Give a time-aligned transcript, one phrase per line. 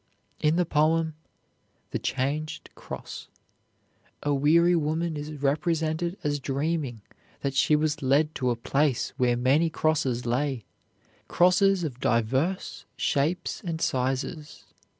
[0.39, 1.13] In the poem,
[1.91, 3.27] "The Changed Cross,"
[4.23, 7.03] a weary woman is represented as dreaming
[7.41, 10.65] that she was led to a place where many crosses lay,
[11.27, 14.65] crosses of divers shapes and sizes.